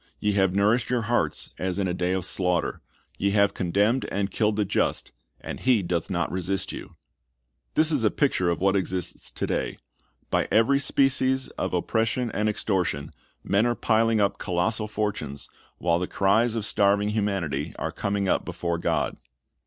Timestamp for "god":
18.79-19.17